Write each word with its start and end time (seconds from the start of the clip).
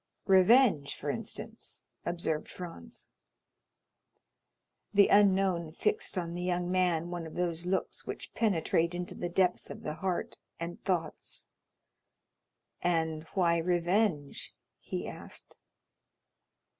"Revenge, 0.25 0.95
for 0.95 1.11
instance!" 1.11 1.83
observed 2.07 2.49
Franz. 2.49 3.07
The 4.95 5.09
unknown 5.09 5.73
fixed 5.73 6.17
on 6.17 6.33
the 6.33 6.41
young 6.41 6.71
man 6.71 7.11
one 7.11 7.27
of 7.27 7.35
those 7.35 7.67
looks 7.67 8.07
which 8.07 8.33
penetrate 8.33 8.95
into 8.95 9.13
the 9.13 9.29
depth 9.29 9.69
of 9.69 9.83
the 9.83 9.93
heart 10.01 10.37
and 10.59 10.83
thoughts. 10.83 11.49
"And 12.81 13.25
why 13.35 13.57
revenge?" 13.57 14.55
he 14.79 15.07
asked. 15.07 15.55